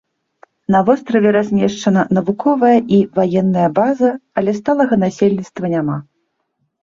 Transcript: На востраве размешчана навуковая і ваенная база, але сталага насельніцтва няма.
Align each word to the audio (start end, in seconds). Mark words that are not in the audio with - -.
На 0.75 0.79
востраве 0.87 1.29
размешчана 1.35 2.05
навуковая 2.19 2.77
і 2.97 3.01
ваенная 3.19 3.67
база, 3.79 4.09
але 4.43 4.51
сталага 4.61 4.95
насельніцтва 5.05 5.65
няма. 5.77 5.97